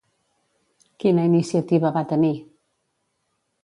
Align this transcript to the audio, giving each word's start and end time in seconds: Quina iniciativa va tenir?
Quina 1.05 1.27
iniciativa 1.31 1.95
va 2.01 2.05
tenir? 2.15 2.35